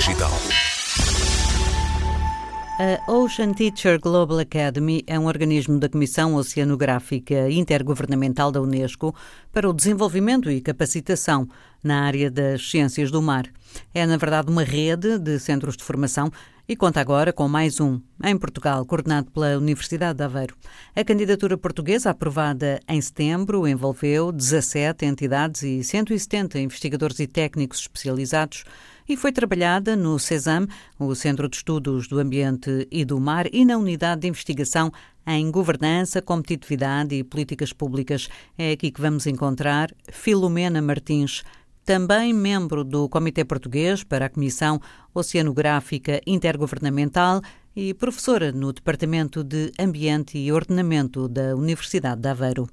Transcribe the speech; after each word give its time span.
Digital. 0.00 0.32
A 2.78 3.12
Ocean 3.12 3.52
Teacher 3.52 4.00
Global 4.00 4.38
Academy 4.38 5.04
é 5.06 5.18
um 5.18 5.26
organismo 5.26 5.78
da 5.78 5.90
Comissão 5.90 6.36
Oceanográfica 6.36 7.50
Intergovernamental 7.50 8.50
da 8.50 8.62
Unesco 8.62 9.14
para 9.52 9.68
o 9.68 9.74
desenvolvimento 9.74 10.50
e 10.50 10.62
capacitação 10.62 11.46
na 11.84 12.04
área 12.04 12.30
das 12.30 12.70
ciências 12.70 13.10
do 13.10 13.20
mar. 13.20 13.44
É, 13.92 14.06
na 14.06 14.16
verdade, 14.16 14.50
uma 14.50 14.64
rede 14.64 15.18
de 15.18 15.38
centros 15.38 15.76
de 15.76 15.84
formação 15.84 16.32
e 16.66 16.74
conta 16.74 17.00
agora 17.00 17.30
com 17.30 17.46
mais 17.46 17.80
um, 17.80 18.00
em 18.24 18.38
Portugal, 18.38 18.86
coordenado 18.86 19.30
pela 19.32 19.58
Universidade 19.58 20.16
de 20.16 20.24
Aveiro. 20.24 20.56
A 20.96 21.04
candidatura 21.04 21.58
portuguesa, 21.58 22.10
aprovada 22.10 22.80
em 22.88 23.00
setembro, 23.00 23.68
envolveu 23.68 24.32
17 24.32 25.04
entidades 25.04 25.62
e 25.62 25.84
170 25.84 26.58
investigadores 26.58 27.18
e 27.18 27.26
técnicos 27.26 27.80
especializados 27.80 28.64
e 29.10 29.16
foi 29.16 29.32
trabalhada 29.32 29.96
no 29.96 30.20
CESAM, 30.20 30.68
o 30.96 31.12
Centro 31.16 31.48
de 31.48 31.56
Estudos 31.56 32.06
do 32.06 32.20
Ambiente 32.20 32.86
e 32.92 33.04
do 33.04 33.18
Mar, 33.18 33.46
e 33.52 33.64
na 33.64 33.76
Unidade 33.76 34.20
de 34.20 34.28
Investigação 34.28 34.92
em 35.26 35.50
Governança, 35.50 36.22
Competitividade 36.22 37.16
e 37.16 37.24
Políticas 37.24 37.72
Públicas. 37.72 38.28
É 38.56 38.70
aqui 38.70 38.92
que 38.92 39.00
vamos 39.00 39.26
encontrar 39.26 39.90
Filomena 40.12 40.80
Martins, 40.80 41.42
também 41.84 42.32
membro 42.32 42.84
do 42.84 43.08
Comitê 43.08 43.44
Português 43.44 44.04
para 44.04 44.26
a 44.26 44.28
Comissão 44.30 44.80
Oceanográfica 45.12 46.20
Intergovernamental 46.24 47.42
e 47.74 47.92
professora 47.92 48.52
no 48.52 48.72
Departamento 48.72 49.42
de 49.42 49.72
Ambiente 49.76 50.38
e 50.38 50.52
Ordenamento 50.52 51.26
da 51.28 51.56
Universidade 51.56 52.20
de 52.20 52.28
Aveiro. 52.28 52.68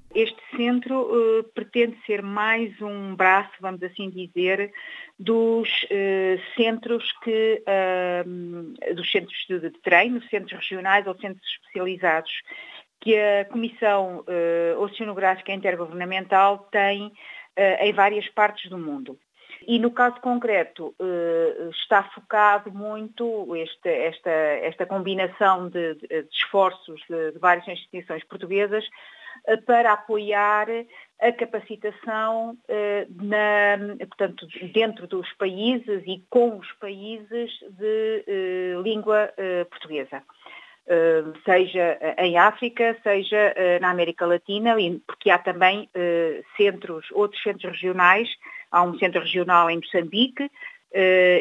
Centro 0.57 1.01
uh, 1.01 1.43
pretende 1.53 1.95
ser 2.07 2.23
mais 2.23 2.81
um 2.81 3.15
braço, 3.15 3.51
vamos 3.61 3.81
assim 3.83 4.09
dizer, 4.09 4.73
dos 5.17 5.69
uh, 5.83 6.41
centros 6.55 7.11
que 7.23 7.63
uh, 7.63 8.95
dos 8.95 9.11
centros 9.11 9.45
de 9.47 9.69
treino, 9.83 10.19
centros 10.23 10.59
regionais 10.59 11.05
ou 11.05 11.15
centros 11.19 11.47
especializados 11.47 12.31
que 12.99 13.15
a 13.15 13.45
Comissão 13.45 14.25
Oceanográfica 14.79 15.53
Intergovernamental 15.53 16.67
tem 16.71 17.13
em 17.79 17.93
várias 17.93 18.27
partes 18.29 18.71
do 18.71 18.77
mundo. 18.77 19.19
E 19.67 19.77
no 19.77 19.91
caso 19.91 20.19
concreto 20.19 20.95
está 21.69 22.01
focado 22.03 22.71
muito 22.71 23.55
este, 23.55 23.87
esta, 23.87 24.31
esta 24.31 24.85
combinação 24.87 25.69
de, 25.69 25.93
de, 25.93 26.07
de 26.07 26.27
esforços 26.31 26.99
de, 27.07 27.33
de 27.33 27.37
várias 27.37 27.67
instituições 27.67 28.23
portuguesas 28.23 28.83
para 29.65 29.93
apoiar 29.93 30.67
a 31.19 31.31
capacitação 31.31 32.57
na, 33.09 33.95
portanto, 34.05 34.47
dentro 34.73 35.07
dos 35.07 35.31
países 35.33 36.03
e 36.05 36.23
com 36.29 36.57
os 36.57 36.71
países 36.73 37.51
de 37.71 38.75
língua 38.83 39.33
portuguesa. 39.69 40.21
Seja 41.43 41.99
em 42.19 42.37
África, 42.37 42.95
seja 43.03 43.53
na 43.81 43.89
América 43.89 44.25
Latina, 44.25 44.75
porque 45.05 45.29
há 45.29 45.37
também 45.37 45.89
centros, 46.55 47.05
outros 47.11 47.41
centros 47.41 47.73
regionais. 47.73 48.29
Há 48.71 48.83
um 48.83 48.97
centro 48.97 49.21
regional 49.21 49.69
em 49.69 49.77
Moçambique, 49.77 50.51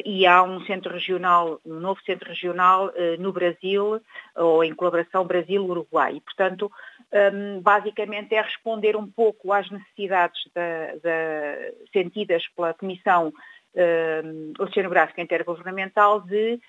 e 0.05 0.27
há 0.27 0.42
um 0.42 0.60
centro 0.62 0.92
regional, 0.92 1.60
um 1.64 1.81
novo 1.81 2.00
centro 2.03 2.28
regional 2.28 2.92
no 3.19 3.33
Brasil, 3.33 4.00
ou 4.34 4.64
em 4.64 4.75
colaboração 4.75 5.25
Brasil-Uruguai. 5.25 6.20
Portanto, 6.25 6.70
um, 7.12 7.60
basicamente 7.60 8.34
é 8.34 8.42
responder 8.42 8.96
um 8.96 9.06
pouco 9.06 9.52
às 9.52 9.70
necessidades 9.70 10.40
da, 10.54 10.96
da, 11.02 11.72
sentidas 11.92 12.46
pela 12.48 12.74
Comissão 12.74 13.32
um, 13.74 14.52
Oceanográfica 14.58 15.22
Intergovernamental 15.22 16.20
de 16.20 16.60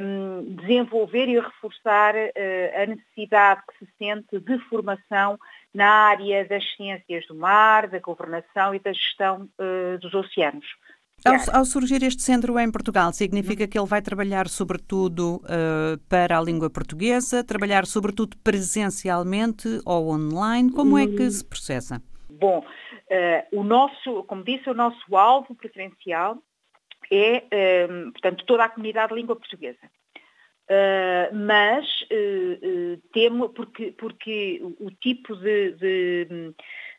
um, 0.00 0.56
desenvolver 0.56 1.28
e 1.28 1.38
reforçar 1.38 2.14
uh, 2.14 2.82
a 2.82 2.86
necessidade 2.86 3.62
que 3.68 3.84
se 3.84 3.92
sente 3.98 4.40
de 4.40 4.58
formação 4.68 5.38
na 5.72 5.88
área 5.88 6.44
das 6.44 6.64
ciências 6.74 7.26
do 7.26 7.34
mar, 7.34 7.86
da 7.86 8.00
governação 8.00 8.74
e 8.74 8.80
da 8.80 8.92
gestão 8.92 9.48
uh, 9.58 9.98
dos 9.98 10.12
oceanos. 10.12 10.66
Ao, 11.24 11.58
ao, 11.58 11.64
surgir 11.64 12.02
este 12.02 12.22
centro 12.22 12.58
em 12.58 12.70
Portugal, 12.70 13.12
significa 13.12 13.66
que 13.68 13.78
ele 13.78 13.86
vai 13.86 14.00
trabalhar 14.00 14.48
sobretudo 14.48 15.36
uh, 15.44 15.98
para 16.08 16.38
a 16.38 16.40
língua 16.40 16.70
portuguesa, 16.70 17.44
trabalhar 17.44 17.86
sobretudo 17.86 18.36
presencialmente 18.38 19.80
ou 19.84 20.08
online? 20.08 20.72
Como 20.72 20.96
é 20.96 21.06
que 21.06 21.30
se 21.30 21.44
processa? 21.44 22.02
Bom, 22.30 22.60
uh, 22.60 23.58
o 23.58 23.62
nosso, 23.62 24.24
como 24.24 24.42
disse, 24.42 24.70
o 24.70 24.74
nosso 24.74 25.14
alvo 25.14 25.54
preferencial 25.54 26.38
é, 27.12 27.44
uh, 27.44 28.12
portanto, 28.12 28.44
toda 28.46 28.64
a 28.64 28.68
comunidade 28.68 29.10
de 29.12 29.20
língua 29.20 29.36
portuguesa. 29.36 29.90
Uh, 30.70 31.34
mas 31.34 31.84
temo 33.12 33.48
porque, 33.48 33.90
porque 33.90 34.60
o 34.78 34.88
tipo 34.92 35.34
de, 35.34 35.72
de, 35.72 36.54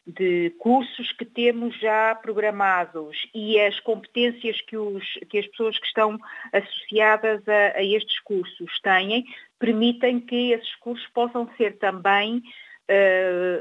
de, 0.05 0.49
cursos 0.59 1.11
que 1.13 1.25
temos 1.25 1.77
já 1.79 2.15
programados 2.15 3.17
e 3.33 3.59
as 3.59 3.79
competências 3.79 4.59
que, 4.61 4.77
os, 4.77 5.05
que 5.29 5.39
as 5.39 5.47
pessoas 5.47 5.77
que 5.77 5.87
estão 5.87 6.17
associadas 6.51 7.47
a, 7.47 7.77
a 7.77 7.83
estes 7.83 8.19
cursos 8.21 8.79
têm 8.81 9.25
permitem 9.59 10.19
que 10.19 10.51
esses 10.51 10.75
cursos 10.77 11.07
possam 11.13 11.49
ser 11.55 11.77
também 11.77 12.41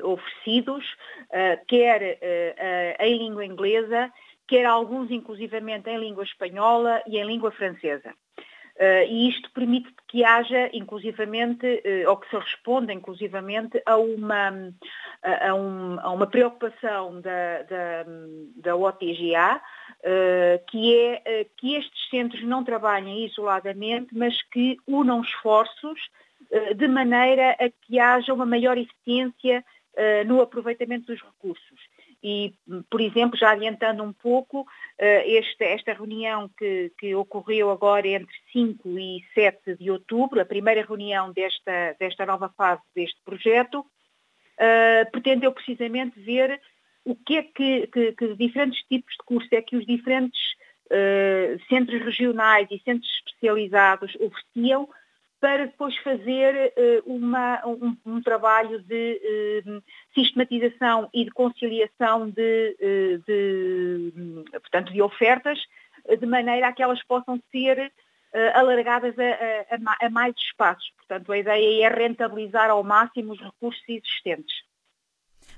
oferecidos, 0.02 0.84
quer 1.68 2.18
em 2.98 3.18
língua 3.18 3.44
inglesa, 3.44 4.12
quer 4.48 4.64
alguns 4.64 5.10
inclusivamente 5.10 5.88
em 5.88 5.98
língua 5.98 6.24
espanhola 6.24 7.00
e 7.06 7.16
em 7.16 7.24
língua 7.24 7.52
francesa. 7.52 8.12
Uh, 8.80 9.04
e 9.06 9.28
isto 9.28 9.50
permite 9.50 9.92
que 10.08 10.24
haja, 10.24 10.70
inclusivamente, 10.72 11.66
uh, 11.66 12.08
ou 12.08 12.16
que 12.16 12.30
se 12.30 12.36
responda, 12.38 12.94
inclusivamente, 12.94 13.78
a 13.84 13.98
uma, 13.98 14.72
a, 15.22 15.54
um, 15.54 16.00
a 16.00 16.10
uma 16.10 16.26
preocupação 16.26 17.20
da, 17.20 17.62
da, 17.64 18.06
da 18.56 18.76
OTGA, 18.76 19.56
uh, 19.56 19.60
eh, 20.02 20.62
que 20.70 20.96
é 20.96 21.44
que 21.58 21.74
estes 21.74 22.08
centros 22.08 22.42
não 22.42 22.64
trabalhem 22.64 23.26
isoladamente, 23.26 24.16
mas 24.16 24.41
que 24.44 24.78
unam 24.88 25.20
esforços 25.20 26.00
de 26.74 26.88
maneira 26.88 27.50
a 27.60 27.68
que 27.68 28.00
haja 28.00 28.32
uma 28.32 28.47
maior 28.47 28.76
eficiência 28.76 29.62
no 30.26 30.41
aproveitamento 30.41 31.06
dos 31.12 31.22
recursos. 31.22 31.80
E, 32.22 32.54
por 32.91 33.00
exemplo, 33.00 33.38
já 33.38 33.53
adiantando 33.53 34.03
um 34.03 34.12
pouco, 34.12 34.66
eh, 34.98 35.38
esta, 35.38 35.64
esta 35.64 35.92
reunião 35.94 36.50
que, 36.58 36.92
que, 36.98 37.14
ocorreu 37.14 37.70
agora 37.70 38.06
entre 38.06 38.34
5 38.53 38.98
e 38.98 39.25
7 39.32 39.76
de 39.76 39.91
outubro, 39.91 40.38
a 40.38 40.44
primeira 40.44 40.84
reunião 40.84 41.32
desta, 41.32 41.97
desta 41.98 42.26
nova 42.26 42.50
fase 42.50 42.82
deste 42.94 43.19
projeto, 43.25 43.80
uh, 43.80 45.10
pretendeu 45.10 45.50
precisamente 45.53 46.20
ver 46.20 46.60
o 47.04 47.16
que 47.16 47.38
é 47.38 47.42
que, 47.42 47.86
que, 47.86 48.12
que, 48.12 48.36
diferentes 48.36 48.82
tipos 48.82 49.12
de 49.12 49.25
cursos 49.25 49.53
é 49.53 49.62
que 49.62 49.76
os 49.76 49.86
diferentes 49.86 50.41
uh, 50.86 51.59
centros 51.69 52.03
regionais 52.03 52.69
e 52.70 52.78
centros 52.80 53.10
especializados 53.26 54.14
ofereciam 54.16 54.88
para 55.40 55.66
depois 55.66 55.96
fazer 55.98 56.72
uh, 56.76 57.12
uma, 57.12 57.66
um, 57.66 57.96
um, 58.04 58.22
trabalho 58.22 58.80
de 58.82 59.62
uh, 59.66 59.82
sistematização 60.14 61.08
e 61.14 61.24
de 61.24 61.30
conciliação 61.30 62.28
de, 62.28 62.76
uh, 62.78 63.18
de, 63.26 64.12
portanto, 64.52 64.92
de 64.92 65.00
ofertas, 65.00 65.58
de 66.18 66.26
maneira 66.26 66.68
a 66.68 66.72
que 66.72 66.82
elas 66.82 67.02
possam 67.04 67.40
ser 67.50 67.92
alargadas 68.54 69.14
a, 69.18 69.74
a, 69.74 70.06
a, 70.06 70.10
mais 70.10 70.34
espaços. 70.36 70.88
Portanto, 70.96 71.32
a 71.32 71.38
ideia 71.38 71.86
é 71.86 71.88
rentabilizar 71.88 72.70
ao 72.70 72.82
máximo 72.84 73.32
os 73.32 73.40
recursos 73.40 73.82
existentes. 73.88 74.62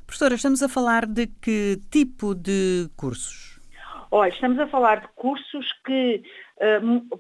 Professora, 0.07 0.35
estamos 0.35 0.63
a 0.63 0.69
falar 0.69 1.07
de 1.07 1.27
que 1.27 1.79
tipo 1.91 2.35
de 2.35 2.89
cursos? 2.97 3.61
Olha, 4.15 4.29
estamos 4.29 4.59
a 4.59 4.67
falar 4.67 5.01
de 5.01 5.09
cursos 5.15 5.73
que 5.87 6.23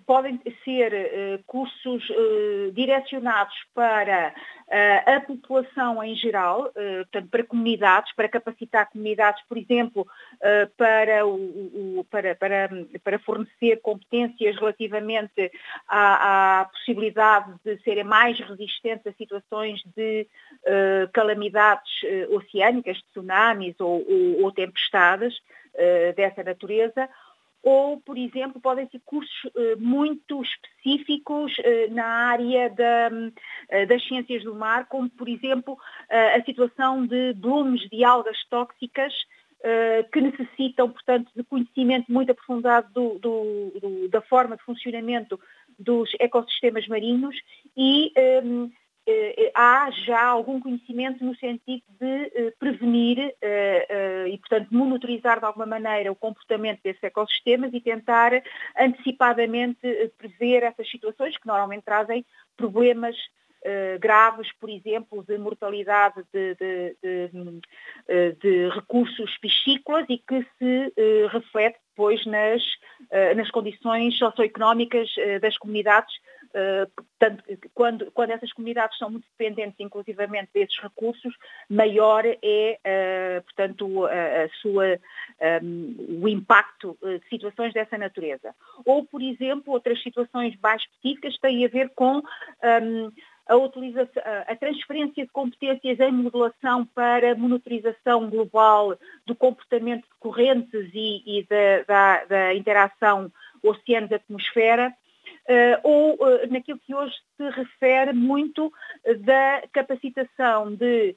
podem 0.07 0.41
ser 0.65 0.93
uh, 0.93 1.43
cursos 1.47 2.09
uh, 2.11 2.73
direcionados 2.73 3.55
para 3.75 4.35
a 5.05 5.21
população 5.21 6.03
em 6.03 6.15
geral, 6.15 6.73
portanto, 6.73 7.29
para 7.31 7.45
comunidades, 7.45 8.11
para 8.15 8.27
capacitar 8.27 8.89
comunidades, 8.91 9.43
por 9.47 9.59
exemplo, 9.59 10.07
para, 10.79 11.27
o, 11.27 12.07
para, 12.11 12.35
para, 12.35 12.71
para, 13.05 13.19
fornecer 13.19 13.83
competências 13.83 14.57
relativamente 14.57 15.53
à, 15.87 16.61
à, 16.61 16.65
possibilidade 16.65 17.53
de 17.63 17.77
serem 17.83 18.05
mais 18.05 18.41
resistentes 18.41 19.07
a 19.07 19.13
situações 19.13 19.83
de 19.95 20.27
calamidades 21.13 21.93
oceânicas, 22.31 22.99
tsunamis 23.11 23.79
ou, 23.79 24.03
ou, 24.11 24.45
ou 24.45 24.53
tempestades 24.53 25.39
dessa 26.17 26.43
natureza, 26.43 27.11
ou, 27.63 28.01
por 28.01 28.19
exemplo, 28.19 28.61
podem 28.61 28.89
ser 28.89 29.01
cursos 29.05 29.45
uh, 29.45 29.79
muito 29.79 30.43
específicos 30.43 31.57
uh, 31.59 31.95
na 31.95 32.05
área 32.05 32.69
da, 32.71 33.11
uh, 33.11 33.87
das 33.87 34.05
ciências 34.07 34.43
do 34.43 34.55
mar, 34.55 34.87
como, 34.89 35.09
por 35.09 35.29
exemplo, 35.29 35.79
a 36.11 36.43
situação 36.45 37.07
de 37.07 37.33
blooms 37.35 37.89
de 37.89 38.05
algas 38.05 38.37
tóxicas 38.51 39.13
que 40.13 40.21
necessitam, 40.21 40.91
portanto, 40.91 41.31
de 41.37 41.45
conhecimento 41.45 42.11
muito 42.11 42.33
aprofundado 42.33 42.89
do, 42.93 43.19
do, 43.21 43.81
do, 43.81 44.09
da 44.09 44.21
forma 44.21 44.57
de 44.57 44.63
funcionamento 44.65 45.39
dos 45.79 46.11
ecossistemas 46.19 46.87
marinhos 46.89 47.37
e 47.77 48.13
um, 48.45 48.71
há 49.55 49.91
já 49.91 50.23
algum 50.23 50.61
conhecimento 50.61 51.25
no 51.25 51.35
sentido 51.37 51.83
de 52.01 52.53
prevenir 52.59 53.35
e, 54.29 54.39
portanto, 54.39 54.69
monitorizar 54.71 55.39
de 55.39 55.45
alguma 55.45 55.67
maneira 55.67 56.13
o 56.13 56.17
comportamento 56.17 56.81
desses 56.83 57.03
ecossistemas 57.03 57.73
e 57.75 57.81
tentar 57.81 58.33
antecipadamente 58.79 59.81
prever 60.17 60.63
essas 60.63 60.89
situações 60.89 61.37
que 61.37 61.47
normalmente 61.47 61.85
trazem 61.85 62.25
problemas 62.57 63.17
graves, 64.01 64.51
por 64.59 64.69
exemplo, 64.69 65.25
de 65.25 65.39
mortalidade 65.39 66.23
de, 66.33 66.55
de, 66.57 66.97
de, 67.01 67.61
eh, 68.09 68.33
de 68.41 68.69
recursos 68.71 69.39
piscícolas 69.39 70.05
e 70.09 70.19
que 70.19 70.45
se 70.59 70.93
reflete 71.31 71.79
depois 71.91 72.25
nas, 72.27 72.63
nas 73.37 73.51
condições 73.51 74.17
socioeconómicas 74.17 75.09
das 75.41 75.57
comunidades, 75.59 76.13
tanto, 77.19 77.45
quando, 77.75 78.11
quando 78.13 78.31
essas 78.31 78.53
comunidades 78.53 78.99
são 78.99 79.11
muito 79.11 79.27
dependentes 79.39 79.79
inclusivamente 79.81 80.51
desses 80.53 80.79
recursos, 80.81 81.35
maior 81.69 82.25
é, 82.25 83.41
portanto, 83.45 84.07
a, 84.07 84.45
a 84.45 84.49
sua, 84.61 84.99
um, 85.63 86.21
o 86.23 86.29
impacto 86.29 86.97
de 87.03 87.29
situações 87.29 87.73
dessa 87.73 87.97
natureza. 87.97 88.55
Ou, 88.85 89.05
por 89.05 89.23
exemplo, 89.23 89.73
outras 89.73 90.03
situações 90.03 90.55
mais 90.63 90.83
específicas 90.83 91.39
têm 91.39 91.65
a 91.65 91.69
ver 91.69 91.91
com 91.95 92.19
um, 92.19 93.13
a, 93.47 93.57
utilização, 93.57 94.23
a 94.47 94.57
transferência 94.57 95.25
de 95.25 95.31
competências 95.31 96.01
em 96.01 96.13
modelação 96.13 96.87
para 96.87 97.35
monitorização 97.35 98.29
global 98.29 98.97
do 99.27 99.35
comportamento 99.35 100.03
de 100.03 100.19
correntes 100.21 100.91
e, 100.95 101.39
e 101.39 101.47
da, 101.47 101.83
da, 101.87 102.25
da, 102.25 102.55
interação 102.55 103.31
oceanos-atmosfera, 103.63 104.93
ou 105.83 106.15
uh, 106.15 106.47
naquilo 106.51 106.79
que 106.79 106.95
hoje 106.95 107.15
se 107.37 107.51
refere 107.51 108.13
muito 108.13 108.73
da 109.21 109.63
capacitação 109.73 110.75
de, 110.75 111.17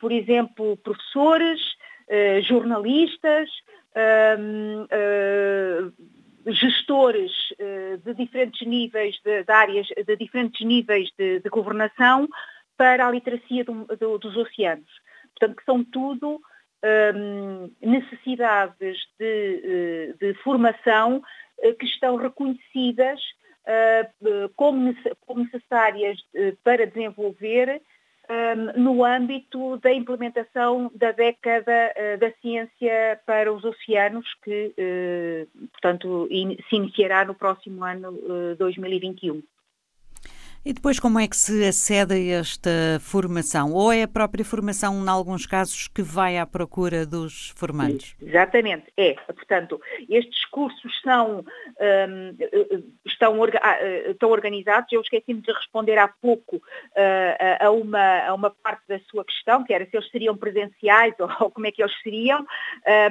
por 0.00 0.12
exemplo, 0.12 0.76
professores, 0.78 1.60
jornalistas, 2.42 3.50
gestores 6.46 7.30
eh, 7.58 7.98
de 8.04 8.14
diferentes 8.14 8.66
níveis 8.66 9.18
de, 9.24 9.44
de 9.44 9.52
áreas, 9.52 9.86
de 9.88 10.16
diferentes 10.16 10.66
níveis 10.66 11.10
de, 11.16 11.40
de, 11.40 11.48
governação 11.48 12.28
para 12.76 13.06
a 13.06 13.10
literacia 13.10 13.64
do, 13.64 13.84
do, 13.96 14.18
dos 14.18 14.36
oceanos. 14.36 14.90
Portanto, 15.38 15.56
que 15.56 15.64
são 15.64 15.84
tudo 15.84 16.40
um, 17.14 17.70
necessidades 17.80 18.98
de, 19.18 19.60
eh, 19.64 20.14
de, 20.18 20.34
formação 20.42 21.22
eh, 21.22 21.28
que 21.78 21.86
estão 21.86 22.16
reconhecidas 22.16 23.20
uh, 23.66 24.48
como, 24.56 24.94
necessárias 25.36 26.18
para 26.64 26.86
desenvolver 26.86 27.80
um, 28.28 28.80
no 28.80 29.04
âmbito 29.04 29.76
da 29.78 29.92
implementação 29.92 30.90
da 30.94 31.12
década 31.12 31.92
da 32.18 32.30
ciência 32.40 33.20
para 33.26 33.52
os 33.52 33.64
oceanos, 33.64 34.26
que, 34.42 34.72
portanto, 35.72 36.28
se 36.68 36.76
iniciará 36.76 37.24
no 37.24 37.34
próximo 37.34 37.84
ano 37.84 38.10
uh, 38.10 38.56
2021. 38.56 39.42
E 40.64 40.72
depois 40.72 41.00
como 41.00 41.18
é 41.18 41.26
que 41.26 41.36
se 41.36 41.66
acede 41.66 42.14
a 42.14 42.38
esta 42.38 42.70
formação? 43.00 43.72
Ou 43.72 43.92
é 43.92 44.04
a 44.04 44.08
própria 44.08 44.44
formação, 44.44 44.94
em 45.02 45.08
alguns 45.08 45.44
casos, 45.44 45.88
que 45.88 46.02
vai 46.02 46.38
à 46.38 46.46
procura 46.46 47.04
dos 47.04 47.52
formandos? 47.56 48.14
Exatamente, 48.22 48.84
é. 48.96 49.14
Portanto, 49.14 49.80
estes 50.08 50.44
cursos 50.44 51.00
são, 51.02 51.40
um, 51.40 52.36
estão, 53.04 53.42
ah, 53.60 53.78
estão 54.08 54.30
organizados. 54.30 54.92
Eu 54.92 55.00
esqueci-me 55.00 55.40
de 55.40 55.50
responder 55.50 55.98
há 55.98 56.06
pouco 56.06 56.56
uh, 56.56 56.62
a, 57.58 57.70
uma, 57.72 58.26
a 58.28 58.32
uma 58.32 58.50
parte 58.50 58.82
da 58.86 59.00
sua 59.10 59.24
questão, 59.24 59.64
que 59.64 59.74
era 59.74 59.84
se 59.84 59.96
eles 59.96 60.08
seriam 60.10 60.36
presenciais 60.36 61.14
ou, 61.18 61.28
ou 61.40 61.50
como 61.50 61.66
é 61.66 61.72
que 61.72 61.82
eles 61.82 62.00
seriam. 62.02 62.46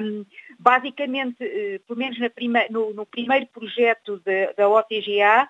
Um, 0.02 0.26
basicamente, 0.58 1.44
uh, 1.44 1.80
pelo 1.86 2.00
menos 2.00 2.18
prima, 2.34 2.62
no, 2.70 2.94
no, 2.94 3.06
primeiro 3.06 3.46
projeto 3.48 4.22
de, 4.26 4.54
da 4.54 4.70
OTGA, 4.70 5.50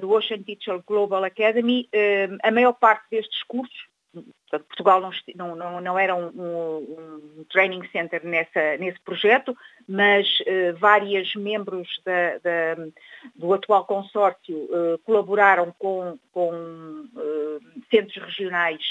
do 0.00 0.10
Ocean 0.10 0.42
Teacher 0.42 0.80
Global 0.86 1.24
Academy, 1.24 1.88
uh, 1.94 2.38
a 2.42 2.50
maior 2.50 2.72
parte 2.72 3.04
destes 3.10 3.42
cursos, 3.42 3.86
portanto, 4.12 4.66
Portugal 4.66 5.00
não, 5.34 5.54
não, 5.54 5.80
não 5.80 5.98
era 5.98 6.14
um, 6.14 6.28
um, 6.28 7.44
training 7.50 7.86
center 7.92 8.24
nessa, 8.24 8.78
nesse 8.78 8.98
projeto, 9.00 9.54
mas 9.86 10.26
uh, 10.40 10.76
vários 10.78 11.34
membros 11.34 12.00
da, 12.04 12.38
da, 12.38 12.86
do 13.36 13.52
atual 13.52 13.84
consórcio 13.84 14.68
colaboraram 15.04 15.74
com, 15.78 16.18
com 16.32 17.06
centros 17.90 18.16
regionais 18.24 18.82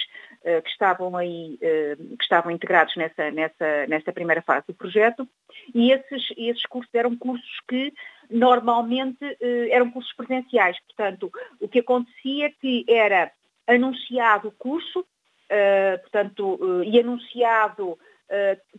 que 0.64 0.70
estavam 0.70 1.18
aí, 1.18 1.58
que 1.60 2.24
estavam 2.24 2.52
integrados 2.52 2.96
nessa, 2.96 3.32
nessa, 3.32 3.88
nessa 3.88 4.14
primeira 4.14 4.42
fase 4.42 4.68
do 4.68 4.74
projeto, 4.74 5.28
e 5.74 5.92
esses, 5.92 6.32
esses 6.38 6.66
cursos 6.66 6.94
eram 6.94 7.18
cursos 7.18 7.60
que 7.68 7.94
normalmente 8.30 9.24
eh, 9.40 9.70
eram 9.72 9.92
cursos 9.92 10.14
presenciais. 10.14 10.78
Portanto, 10.86 11.32
o 11.60 11.68
que 11.68 11.80
acontecia 11.80 12.52
que 12.52 12.86
era 12.88 13.32
anunciado 13.68 14.48
o 14.48 14.52
curso, 14.52 15.00
uh, 15.02 16.00
portanto, 16.02 16.58
uh, 16.62 16.84
e 16.84 17.00
anunciado 17.00 17.98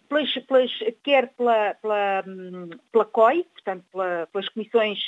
pelas, 0.09 0.31
pelas, 0.47 0.71
quer 1.03 1.29
pela, 1.29 1.73
pela, 1.81 2.23
hum, 2.27 2.69
pela 2.93 3.07
COI, 3.07 3.45
portanto, 3.55 3.83
pela, 3.91 4.29
pelas 4.31 4.47
comissões, 4.51 4.99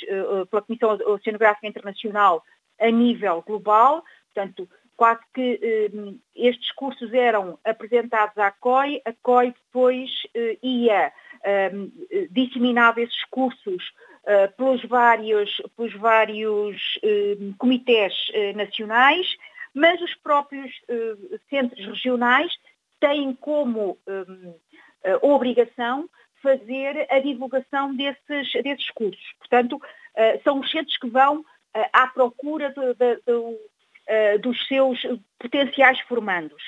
pela 0.49 0.63
Comissão 0.63 0.97
Oceanográfica 1.13 1.67
Internacional 1.67 2.43
a 2.79 2.89
nível 2.89 3.43
global, 3.45 4.03
portanto, 4.33 4.67
quase 4.97 5.21
que 5.31 5.91
hum, 5.93 6.19
estes 6.35 6.71
cursos 6.71 7.13
eram 7.13 7.59
apresentados 7.63 8.35
à 8.39 8.49
COI, 8.49 8.99
a 9.05 9.13
COI 9.21 9.53
depois 9.53 10.09
ia 10.63 11.13
um, 11.73 11.91
disseminava 12.31 13.01
esses 13.01 13.23
cursos 13.25 13.93
uh, 14.23 14.55
pelos 14.55 14.83
vários, 14.85 15.61
pelos 15.75 15.93
vários 15.95 16.77
uh, 16.97 17.55
comitês 17.57 18.13
uh, 18.29 18.57
nacionais, 18.57 19.27
mas 19.73 20.01
os 20.01 20.13
próprios 20.15 20.69
centros 21.49 21.85
regionais 21.85 22.51
têm 22.99 23.33
como 23.33 23.97
obrigação 25.21 26.09
fazer 26.43 27.07
a 27.09 27.19
divulgação 27.19 27.95
desses, 27.95 28.51
desses 28.63 28.89
cursos. 28.89 29.33
Portanto, 29.39 29.81
são 30.43 30.59
os 30.59 30.69
centros 30.69 30.97
que 30.97 31.07
vão 31.07 31.45
à 31.93 32.05
procura 32.07 32.75
dos 34.41 34.67
seus 34.67 34.99
potenciais 35.39 36.01
formandos. 36.01 36.61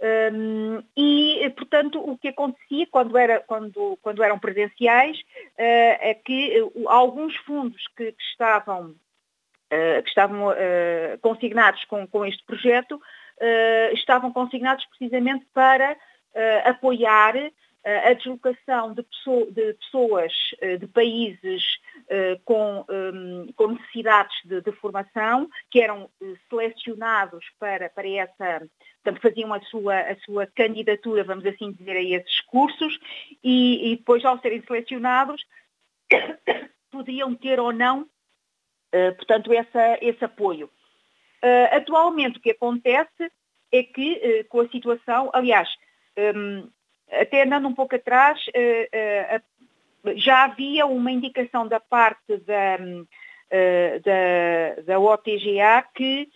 Um, 0.00 0.82
e, 0.96 1.50
portanto, 1.56 1.98
o 1.98 2.18
que 2.18 2.28
acontecia 2.28 2.86
quando, 2.90 3.16
era, 3.16 3.40
quando, 3.40 3.98
quando 4.02 4.22
eram 4.22 4.38
presenciais 4.38 5.18
uh, 5.18 5.96
é 6.00 6.14
que 6.14 6.60
uh, 6.60 6.88
alguns 6.88 7.34
fundos 7.38 7.82
que, 7.96 8.12
que 8.12 8.22
estavam, 8.22 8.90
uh, 8.90 10.02
que 10.02 10.08
estavam 10.08 10.54
consignados 11.22 11.84
com, 11.86 12.06
com 12.06 12.24
este 12.26 12.44
projeto 12.44 13.00
estavam 13.92 14.32
consignados 14.32 14.86
precisamente 14.86 15.46
para 15.52 15.94
apoiar 16.64 17.34
a 17.86 18.12
deslocação 18.14 18.92
de, 18.94 19.02
pessoa, 19.04 19.50
de 19.52 19.74
pessoas 19.74 20.32
de 20.80 20.86
países 20.88 21.78
com, 22.44 22.84
um, 22.88 23.52
com 23.54 23.68
necessidades 23.68 24.36
de, 24.44 24.60
de, 24.60 24.72
formação, 24.72 25.48
que 25.70 25.80
eram 25.80 26.10
selecionados 26.50 27.44
para, 27.60 27.88
para 27.88 28.08
essa 28.08 28.68
portanto 29.02 29.22
faziam 29.22 29.54
a 29.54 29.60
sua, 29.62 30.00
a 30.00 30.16
sua 30.16 30.46
candidatura, 30.48 31.22
vamos 31.22 31.46
assim 31.46 31.70
dizer, 31.70 31.96
a 31.96 32.02
esses 32.02 32.40
cursos 32.40 32.98
e, 33.42 33.92
e 33.92 33.96
depois 33.96 34.24
ao 34.24 34.40
serem 34.40 34.62
selecionados 34.62 35.44
podiam 36.90 37.34
ter 37.36 37.60
ou 37.60 37.72
não, 37.72 38.08
portanto, 39.16 39.52
essa, 39.52 39.98
esse 40.00 40.24
apoio. 40.24 40.68
Atualmente 41.70 42.38
o 42.38 42.40
que 42.40 42.50
acontece 42.50 43.30
é 43.70 43.82
que 43.82 44.44
com 44.48 44.60
a 44.60 44.68
situação, 44.68 45.30
aliás, 45.32 45.68
um, 46.34 46.68
até 47.10 47.42
andando 47.42 47.68
um 47.68 47.74
pouco 47.74 47.94
atrás, 47.94 48.40
já 50.16 50.44
havia 50.44 50.86
uma 50.86 51.10
indicação 51.10 51.66
da 51.66 51.80
parte 51.80 52.36
da, 52.38 52.76
da, 54.04 54.82
da 54.84 54.98
OTGA 54.98 55.84
que 55.94 56.28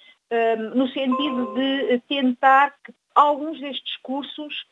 no 0.75 0.89
sentido 0.89 1.55
de 1.55 1.99
tentar 2.09 2.75
que 2.85 2.93
alguns 3.15 3.61
destes 3.61 3.97
cursos 3.99 4.67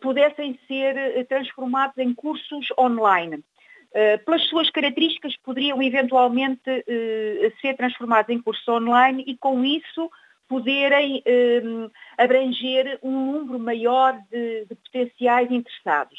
pudessem 0.00 0.58
ser 0.66 0.96
eh, 0.96 1.24
transformados 1.24 1.98
em 1.98 2.14
cursos 2.14 2.68
online. 2.78 3.44
Pelas 4.24 4.42
suas 4.48 4.70
características, 4.70 5.36
poderiam 5.36 5.80
eventualmente 5.80 6.84
ser 7.60 7.76
transformados 7.76 8.28
em 8.34 8.42
cursos 8.42 8.66
online 8.66 9.22
e, 9.24 9.36
com 9.36 9.64
isso, 9.64 10.10
poderem 10.48 11.22
um, 11.64 11.90
abranger 12.18 12.98
um 13.02 13.32
número 13.32 13.58
maior 13.58 14.18
de, 14.30 14.66
de 14.66 14.74
potenciais 14.74 15.50
interessados. 15.50 16.18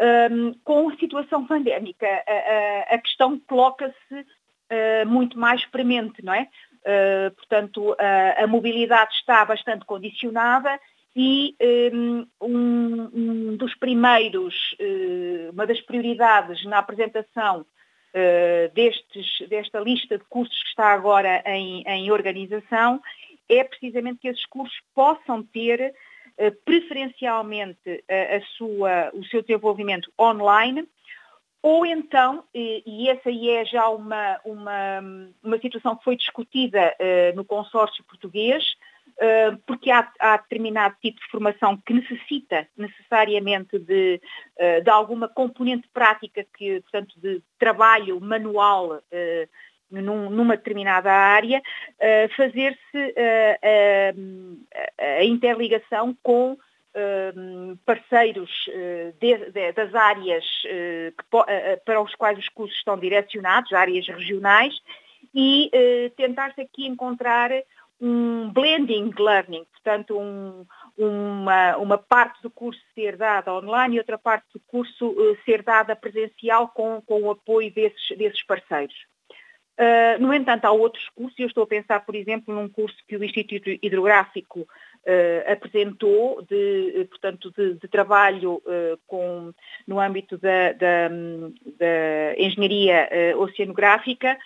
Um, 0.00 0.52
com 0.62 0.88
a 0.88 0.96
situação 0.96 1.44
pandémica, 1.44 2.06
a, 2.06 2.92
a, 2.92 2.94
a 2.94 2.98
questão 2.98 3.38
coloca-se 3.40 4.14
uh, 4.14 5.06
muito 5.06 5.38
mais 5.38 5.64
premente, 5.66 6.24
não 6.24 6.32
é? 6.32 6.48
Uh, 6.82 7.34
portanto, 7.34 7.96
a, 7.98 8.44
a 8.44 8.46
mobilidade 8.46 9.12
está 9.14 9.44
bastante 9.44 9.84
condicionada 9.84 10.78
e 11.16 11.56
um, 11.92 12.26
um, 12.40 13.56
dos 13.56 13.74
primeiros, 13.74 14.54
uh, 14.80 15.50
uma 15.52 15.66
das 15.66 15.80
prioridades 15.80 16.64
na 16.64 16.78
apresentação 16.78 17.66
destes, 18.74 19.48
desta 19.48 19.78
lista 19.78 20.16
de 20.16 20.24
cursos 20.24 20.62
que 20.62 20.70
está 20.70 20.92
agora 20.92 21.42
em, 21.46 21.82
em 21.86 22.10
organização 22.10 23.00
é 23.48 23.64
precisamente 23.64 24.20
que 24.20 24.28
esses 24.28 24.46
cursos 24.46 24.78
possam 24.94 25.42
ter 25.42 25.94
uh, 26.38 26.52
preferencialmente 26.64 28.04
a, 28.08 28.36
a 28.36 28.40
sua, 28.56 29.10
o 29.14 29.24
seu 29.26 29.42
desenvolvimento 29.42 30.12
online, 30.18 30.88
ou 31.60 31.84
então, 31.84 32.44
e, 32.54 33.08
essa 33.10 33.28
aí 33.28 33.50
é 33.50 33.64
já 33.64 33.88
uma, 33.88 34.40
uma, 34.44 35.00
uma 35.42 35.58
situação 35.58 35.96
que 35.96 36.04
foi 36.04 36.16
discutida 36.16 36.94
no 37.34 37.44
consórcio 37.44 38.04
português, 38.04 38.76
porque 39.66 39.90
há, 39.90 40.08
há, 40.20 40.36
determinado 40.36 40.94
tipo 41.02 41.18
de 41.20 41.26
formação 41.26 41.76
que 41.84 41.92
necessita 41.92 42.68
necessariamente 42.76 43.76
de, 43.76 44.20
de 44.84 44.88
alguma 44.88 45.28
componente 45.28 45.88
prática, 45.92 46.46
que, 46.56 46.80
portanto, 46.82 47.18
de 47.20 47.42
trabalho 47.58 48.20
manual 48.20 49.02
num, 49.90 50.30
numa 50.30 50.56
determinada 50.56 51.10
área, 51.10 51.62
fazer-se 52.36 53.14
a 54.98 55.24
interligação 55.24 56.16
com 56.22 56.56
parceiros 57.84 58.50
de, 59.20 59.50
de, 59.50 59.72
das 59.72 59.94
áreas 59.94 60.44
que, 60.62 61.14
para 61.84 62.00
os 62.00 62.14
quais 62.14 62.38
os 62.38 62.48
cursos 62.48 62.76
estão 62.76 62.98
direcionados, 62.98 63.72
áreas 63.72 64.06
regionais, 64.06 64.74
e 65.34 65.70
tentar-se 66.16 66.60
aqui 66.60 66.86
encontrar 66.86 67.50
um 68.00 68.50
blending 68.50 69.12
learning, 69.18 69.64
portanto 69.72 70.18
um, 70.18 70.64
uma, 70.96 71.76
uma 71.76 71.98
parte 71.98 72.40
do 72.42 72.50
curso 72.50 72.80
ser 72.94 73.16
dada 73.16 73.52
online 73.52 73.96
e 73.96 73.98
outra 73.98 74.16
parte 74.16 74.46
do 74.52 74.60
curso 74.66 75.08
uh, 75.08 75.36
ser 75.44 75.62
dada 75.62 75.96
presencial 75.96 76.68
com, 76.68 77.02
com 77.02 77.22
o 77.22 77.30
apoio 77.30 77.72
desses, 77.72 78.16
desses 78.16 78.42
parceiros. 78.44 78.94
Uh, 79.78 80.20
no 80.20 80.34
entanto, 80.34 80.64
há 80.64 80.72
outros 80.72 81.08
cursos, 81.10 81.38
eu 81.38 81.46
estou 81.46 81.62
a 81.62 81.66
pensar, 81.66 82.04
por 82.04 82.16
exemplo, 82.16 82.52
num 82.52 82.68
curso 82.68 82.96
que 83.06 83.16
o 83.16 83.22
Instituto 83.22 83.70
Hidrográfico 83.70 84.62
uh, 84.62 85.52
apresentou, 85.52 86.42
de, 86.42 87.06
portanto, 87.08 87.52
de, 87.56 87.74
de 87.74 87.86
trabalho 87.86 88.60
com, 89.06 89.54
no 89.86 90.00
âmbito 90.00 90.36
da, 90.36 90.72
da, 90.72 91.08
da 91.78 92.34
engenharia 92.36 93.08
oceanográfica, 93.36 94.36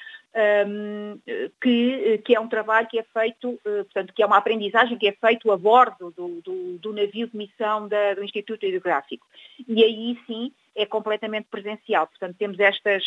um, 0.67 1.19
que, 1.61 2.19
que, 2.25 2.35
é 2.35 2.41
um 2.41 2.49
trabalho 2.49 2.89
que 2.89 2.99
é 2.99 3.03
feito, 3.03 3.59
portanto, 3.63 4.13
que 4.15 4.23
é 4.23 4.27
uma 4.27 4.39
aprendizagem 4.39 4.99
que 4.99 5.09
é 5.09 5.13
feito 5.13 5.51
a 5.51 5.57
bordo 5.57 6.11
do, 6.17 6.41
do, 6.43 6.79
do 6.79 6.93
navio 6.93 7.27
de 7.27 7.37
missão 7.37 7.89
da, 7.89 8.15
do 8.15 8.25
Instituto 8.25 8.65
Hidrográfico. 8.65 9.27
E 9.67 9.83
aí 9.83 10.19
sim 10.27 10.53
é 10.75 10.87
completamente 10.87 11.49
presencial. 11.51 12.07
Portanto, 12.07 12.37
temos 12.39 12.59
estas, 12.59 13.05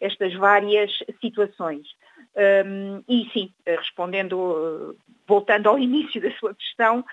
estas 0.00 0.34
várias 0.34 0.90
situações. 1.20 1.86
Um, 2.36 3.02
e 3.08 3.30
sim, 3.32 3.52
respondendo, 3.64 4.96
voltando 5.26 5.68
ao 5.68 5.78
início 5.80 6.20
da 6.20 6.30
sua 6.32 6.54
questão, 6.54 7.04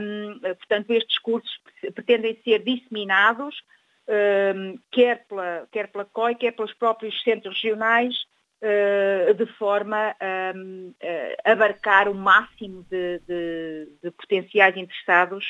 um, 0.00 0.38
portanto, 0.40 0.90
estes 0.90 1.18
cursos 1.18 1.60
pretendem 1.94 2.38
ser 2.44 2.60
disseminados, 2.60 3.62
um, 4.08 4.78
quer, 4.90 5.26
pela, 5.26 5.66
quer 5.70 5.88
pela 5.88 6.04
COI, 6.04 6.34
quer 6.34 6.52
pelos 6.52 6.72
próprios 6.74 7.20
centros 7.22 7.54
regionais, 7.54 8.14
eh, 8.64 9.34
de 9.34 9.44
forma 9.44 10.14
a 10.20 10.52
eh, 11.00 11.36
abarcar 11.44 12.08
o 12.08 12.14
máximo 12.14 12.86
de, 12.88 13.18
de, 13.26 13.88
de 14.00 14.10
potenciais 14.12 14.76
interessados 14.76 15.44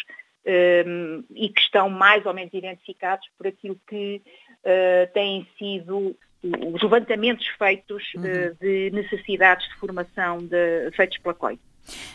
um, 0.47 1.25
e 1.35 1.49
que 1.49 1.61
estão 1.61 1.89
mais 1.89 2.25
ou 2.27 2.35
menos 2.35 2.53
identificados 2.53 3.27
por 3.37 3.47
aquilo 3.47 3.79
que 3.89 4.23
uh, 4.65 5.13
têm 5.13 5.47
sido 5.59 6.17
os 6.43 6.83
levantamentos 6.83 7.47
feitos 7.59 8.03
uhum. 8.17 8.23
uh, 8.23 8.57
de 8.61 8.91
necessidades 8.91 9.69
de 9.69 9.75
formação 9.77 10.39
de, 10.39 10.91
feitos 10.97 11.19
pela 11.19 11.35
COI. 11.35 11.59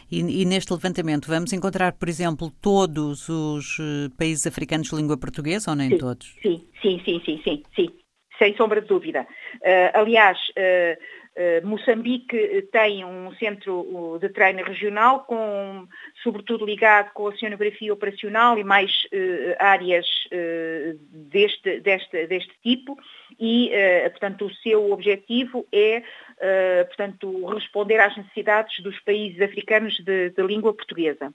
E, 0.10 0.42
e, 0.42 0.46
neste 0.46 0.72
levantamento 0.72 1.28
vamos 1.28 1.52
encontrar, 1.52 1.92
por 1.92 2.08
exemplo, 2.08 2.50
todos 2.62 3.28
os 3.28 3.78
países 4.18 4.48
africanos 4.48 4.90
de 4.90 4.96
língua 4.96 5.18
portuguesa 5.18 5.72
ou 5.72 5.76
nem 5.76 5.90
sim, 5.90 5.98
todos? 5.98 6.36
Sim, 6.42 6.66
sim, 6.82 7.02
sim, 7.04 7.22
sim, 7.26 7.42
sim, 7.44 7.64
sim 7.76 7.90
sem 8.38 8.56
sombra 8.56 8.82
de 8.82 8.88
dúvida. 8.88 9.28
Uh, 9.56 9.92
aliás, 9.94 10.38
uh, 10.58 10.94
uh, 10.94 11.00
Moçambique 11.64 12.68
tem 12.72 13.06
um 13.06 13.32
centro 13.36 14.18
de 14.20 14.30
treino 14.30 14.64
regional, 14.64 15.22
com, 15.26 15.88
sobretudo 16.24 16.66
ligado 16.66 17.12
com 17.14 17.28
a 17.28 17.30
oceanografia 17.30 17.94
operacional 17.94 18.58
e 18.58 18.64
mais 18.64 18.92
áreas 19.60 20.08
deste, 21.12 21.80
deste, 21.82 22.28
deste 22.28 22.54
tipo, 22.64 22.98
e, 23.40 23.72
portanto, 24.10 24.46
o 24.46 24.54
seu 24.56 24.92
objetivo 24.92 25.66
é, 25.72 26.04
portanto, 26.86 27.46
responder 27.48 28.00
às 28.00 28.18
necessidades 28.18 28.80
dos 28.82 29.00
países 29.02 29.40
africanos 29.42 29.96
de, 30.00 30.32
de 30.32 30.42
língua 30.42 30.74
portuguesa 30.74 31.32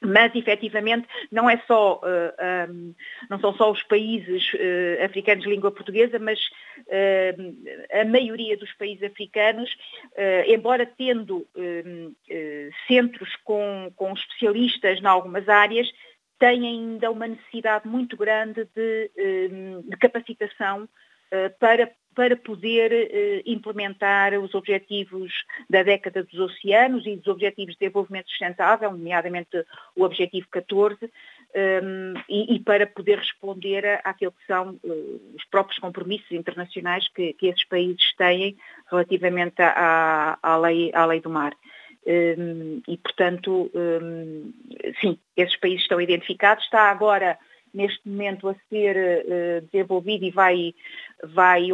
mas 0.00 0.34
efetivamente 0.34 1.08
não 1.30 1.48
é 1.48 1.56
só, 1.66 1.96
uh, 1.96 2.34
eh, 2.38 2.68
um, 2.70 2.94
não 3.30 3.40
são 3.40 3.54
só 3.54 3.70
os 3.70 3.82
países 3.82 4.52
uh, 4.52 5.04
africanos 5.04 5.44
de 5.44 5.50
língua 5.50 5.72
portuguesa, 5.72 6.18
mas 6.18 6.38
uh, 6.78 8.00
a 8.00 8.04
maioria 8.04 8.56
dos 8.56 8.72
países 8.74 9.02
africanos, 9.02 9.74
embora 10.46 10.86
tendo 10.86 11.46
centros 12.86 13.34
com, 13.44 13.92
com 13.96 14.12
especialistas 14.12 15.00
em 15.00 15.06
algumas 15.06 15.48
áreas, 15.48 15.90
têm 16.38 16.66
ainda 16.66 17.10
uma 17.10 17.26
necessidade 17.26 17.88
muito 17.88 18.16
grande 18.16 18.66
de, 18.74 19.10
de 19.84 19.96
capacitação 19.98 20.88
para 21.58 21.90
para 22.16 22.34
poder 22.34 22.92
eh, 22.92 23.42
implementar 23.44 24.32
os 24.40 24.54
objetivos 24.54 25.30
da 25.68 25.82
década 25.82 26.24
dos 26.24 26.40
oceanos 26.40 27.04
e 27.06 27.10
os 27.10 27.26
objetivos 27.26 27.74
de 27.74 27.80
desenvolvimento 27.80 28.30
sustentável, 28.30 28.90
nomeadamente 28.90 29.62
o 29.94 30.02
objetivo 30.02 30.48
14, 30.50 30.96
um, 31.04 31.10
ehm, 31.54 32.14
e, 32.26 32.56
e, 32.56 32.60
para 32.60 32.86
poder 32.86 33.18
responder 33.18 34.00
àquilo 34.02 34.32
que 34.32 34.46
são 34.46 34.80
uh, 34.82 35.34
os 35.36 35.44
próprios 35.44 35.78
compromissos 35.78 36.32
internacionais 36.32 37.06
que, 37.08 37.34
que, 37.34 37.48
esses 37.48 37.64
países 37.64 38.14
têm 38.16 38.56
relativamente 38.90 39.60
à, 39.60 40.38
à, 40.42 40.56
lei, 40.56 40.90
à 40.94 41.04
lei 41.04 41.20
do 41.20 41.28
mar. 41.28 41.52
Um, 42.06 42.10
ehm, 42.10 42.82
e, 42.88 42.96
portanto, 42.96 43.70
um, 43.74 44.52
ehm, 44.72 44.94
sim, 45.02 45.18
esses 45.36 45.56
países 45.56 45.82
estão 45.82 46.00
identificados. 46.00 46.64
Está 46.64 46.90
agora 46.90 47.38
neste 47.76 48.08
momento 48.08 48.48
a 48.48 48.54
ser 48.70 48.96
uh, 48.96 49.66
desenvolvido 49.70 50.24
e 50.24 50.30
vai, 50.30 50.74
vai, 51.22 51.68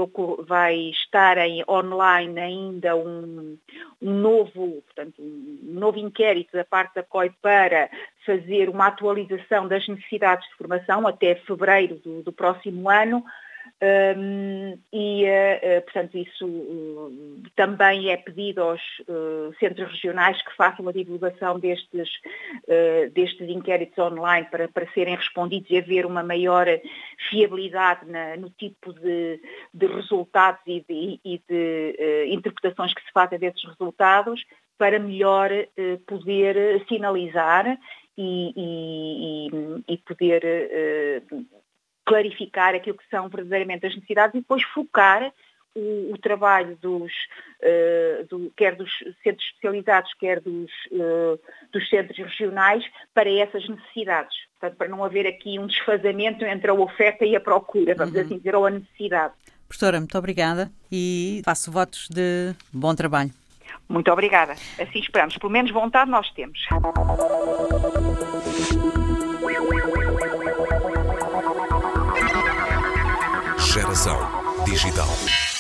vai 0.44 0.76
estar 0.90 1.38
em 1.38 1.64
online 1.68 2.40
ainda 2.40 2.97
um, 2.97 3.56
um 4.00 4.12
novo, 4.12 4.82
portanto, 4.82 5.23
um 5.23 5.61
novo 5.62 5.99
inquérito 5.99 6.52
da 6.52 6.64
parte 6.64 6.97
da 6.97 7.04
COI 7.04 7.30
para 7.40 7.88
fazer 8.26 8.68
uma 8.68 8.88
atualização 8.88 9.68
das 9.68 9.87
necessidades 9.87 10.49
de 10.49 10.56
formação 10.56 11.06
até 11.06 11.37
fevereiro 11.37 11.94
do, 11.97 12.23
do 12.23 12.32
próximo 12.32 12.90
ano, 12.90 13.25
um, 13.83 14.78
e, 14.92 15.25
uh, 15.25 15.83
portanto, 15.83 16.16
isso 16.16 16.47
uh, 16.47 17.42
também 17.57 18.11
é 18.11 18.16
pedido 18.16 18.62
aos 18.62 18.81
uh, 19.09 19.52
centros 19.59 19.90
regionais 19.90 20.40
que 20.40 20.54
façam 20.54 20.87
a 20.88 20.92
divulgação 20.92 21.59
destes, 21.59 22.09
destes 23.12 23.49
inquéritos 23.49 23.99
online 23.99 24.47
para, 24.50 24.69
para 24.69 24.87
serem 24.92 25.16
respondidos 25.16 25.69
e 25.71 25.78
haver 25.78 26.07
uma 26.07 26.23
maior 26.23 26.66
fiabilidade 27.28 28.09
na, 28.09 28.37
no 28.37 28.50
tipo 28.50 28.92
de, 28.92 29.40
de 29.75 29.87
resultados 29.87 30.62
e 30.66 30.85
de, 30.88 31.21
e 31.25 31.42
de 31.49 32.26
interpretações 32.33 32.95
que 32.95 33.02
se 33.02 33.12
fazem 33.12 33.38
desses 33.38 33.64
resultados 33.64 34.45
para 34.78 34.99
melhor 34.99 35.50
poder 36.07 36.85
sinalizar 36.88 37.78
e, 38.16 38.52
e, 38.57 39.92
e 39.95 39.99
poder 39.99 40.42
clarificar 42.04 42.75
aquilo 42.75 42.97
que 42.97 43.09
são 43.11 43.28
verdadeiramente 43.28 43.87
as 43.87 43.94
necessidades 43.94 44.35
e 44.35 44.40
depois 44.40 44.62
focar 44.62 45.32
o, 45.75 46.12
o 46.12 46.18
trabalho 46.18 46.76
dos, 46.80 47.12
uh, 47.62 48.26
do, 48.28 48.52
quer 48.56 48.75
dos 48.76 48.90
centros 49.23 49.47
especializados, 49.47 50.12
quer 50.14 50.40
dos, 50.40 50.71
uh, 50.90 51.40
dos 51.73 51.88
centros 51.88 52.18
regionais 52.18 52.85
para 53.14 53.30
essas 53.30 53.66
necessidades. 53.68 54.37
Portanto, 54.59 54.78
para 54.78 54.88
não 54.88 55.02
haver 55.02 55.26
aqui 55.26 55.59
um 55.59 55.66
desfazamento 55.66 56.44
entre 56.44 56.71
a 56.71 56.75
oferta 56.75 57.25
e 57.25 57.35
a 57.35 57.40
procura, 57.40 57.94
vamos 57.94 58.14
uhum. 58.14 58.21
assim 58.21 58.38
dizer, 58.38 58.54
ou 58.54 58.66
a 58.66 58.71
necessidade. 58.71 59.35
Professora, 59.66 59.99
muito 59.99 60.16
obrigada 60.18 60.71
e 60.90 61.40
faço 61.44 61.73
votos 61.73 62.09
de 62.11 62.54
bom 62.73 62.94
trabalho. 62.94 63.30
Muito 63.88 64.11
obrigada. 64.11 64.52
Assim 64.52 64.99
esperamos. 64.99 65.37
Pelo 65.38 65.50
menos 65.50 65.71
vontade 65.71 66.11
nós 66.11 66.30
temos. 66.32 66.61
Digital. 74.73 75.51